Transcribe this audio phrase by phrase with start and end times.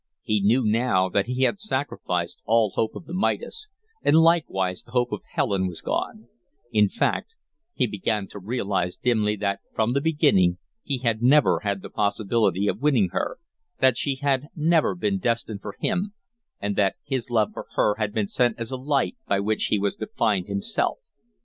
[0.23, 3.67] He knew now that he had sacrificed all hope of the Midas,
[4.01, 6.27] and likewise the hope of Helen was gone;
[6.71, 7.35] in fact,
[7.75, 12.67] he began to realize dimly that from the beginning he had never had the possibility
[12.67, 13.37] of winning her,
[13.79, 16.13] that she had never been destined for him,
[16.59, 19.77] and that his love for her had been sent as a light by which he
[19.77, 20.97] was to find himself.